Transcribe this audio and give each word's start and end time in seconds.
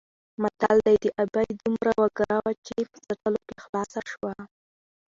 متل 0.41 0.77
دی: 0.85 0.95
د 1.03 1.05
ابۍ 1.23 1.47
دومره 1.61 1.91
وګره 2.01 2.37
وه 2.43 2.53
چې 2.65 2.77
په 2.91 2.97
څټلو 3.05 3.39
کې 3.47 3.55
خلاصه 3.63 4.01
شوه. 4.11 4.33